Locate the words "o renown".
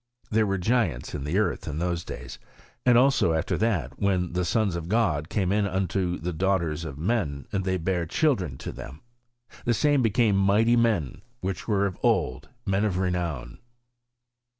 12.81-13.59